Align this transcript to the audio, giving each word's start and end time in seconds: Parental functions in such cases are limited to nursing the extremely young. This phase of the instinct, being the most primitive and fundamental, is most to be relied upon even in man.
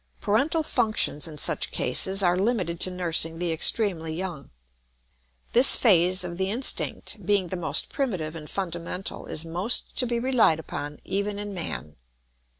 Parental 0.19 0.63
functions 0.63 1.27
in 1.27 1.37
such 1.37 1.69
cases 1.69 2.23
are 2.23 2.35
limited 2.35 2.79
to 2.79 2.89
nursing 2.89 3.37
the 3.37 3.51
extremely 3.51 4.11
young. 4.15 4.49
This 5.53 5.77
phase 5.77 6.23
of 6.23 6.39
the 6.39 6.49
instinct, 6.49 7.23
being 7.23 7.49
the 7.49 7.55
most 7.55 7.89
primitive 7.89 8.35
and 8.35 8.49
fundamental, 8.49 9.27
is 9.27 9.45
most 9.45 9.95
to 9.99 10.07
be 10.07 10.17
relied 10.19 10.57
upon 10.57 10.97
even 11.05 11.37
in 11.37 11.53
man. 11.53 11.97